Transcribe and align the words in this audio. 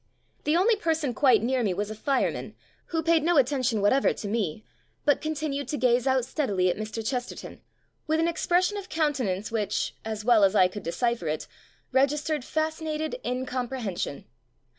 The 0.45 0.55
only 0.57 0.75
person 0.75 1.13
quite 1.13 1.43
near 1.43 1.61
me 1.61 1.75
was 1.75 1.91
a 1.91 1.95
fireman, 1.95 2.55
who 2.87 3.03
paid 3.03 3.21
no 3.21 3.37
attention 3.37 3.81
what 3.83 3.93
ever 3.93 4.13
to 4.13 4.27
me 4.27 4.65
but 5.05 5.21
continued 5.21 5.67
to 5.67 5.77
gaze 5.77 6.07
out 6.07 6.25
steadily 6.25 6.71
at 6.71 6.75
Mr. 6.77 7.07
Chesterton, 7.07 7.61
with 8.07 8.19
an 8.19 8.27
ex 8.27 8.47
pression 8.47 8.77
of 8.77 8.89
countenance 8.89 9.51
which 9.51 9.93
(as 10.03 10.25
well 10.25 10.43
as 10.43 10.55
I 10.55 10.67
could 10.69 10.81
decipher 10.81 11.27
it) 11.27 11.45
registered 11.91 12.43
fascinated 12.43 13.17
incomprehension. 13.23 14.25